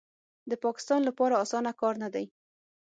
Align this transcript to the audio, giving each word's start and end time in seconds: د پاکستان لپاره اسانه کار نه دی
د 0.49 0.51
پاکستان 0.63 1.01
لپاره 1.09 1.39
اسانه 1.43 1.71
کار 1.81 1.95
نه 2.03 2.09
دی 2.13 2.25